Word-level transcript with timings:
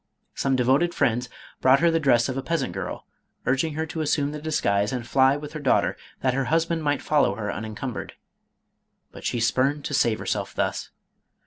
Some 0.33 0.55
de 0.55 0.63
voted 0.63 0.95
friends 0.95 1.29
brought 1.61 1.79
her 1.79 1.91
the 1.91 1.99
dress 1.99 2.27
of 2.27 2.35
a 2.35 2.41
peasant 2.41 2.73
girl, 2.73 3.05
urging 3.45 3.75
her 3.75 3.85
to 3.85 4.01
assume 4.01 4.31
the 4.31 4.41
disguise 4.41 4.91
and 4.91 5.05
fly 5.05 5.37
with 5.37 5.53
her 5.53 5.59
daughter, 5.59 5.95
that 6.21 6.33
her 6.33 6.45
husband 6.45 6.81
might 6.83 7.03
follow 7.03 7.35
her 7.35 7.51
unencum 7.51 7.93
bered. 7.93 8.11
But 9.11 9.25
she 9.25 9.39
spurned 9.39 9.85
to 9.85 9.93
save 9.93 10.17
herself 10.17 10.55
thus. 10.55 10.89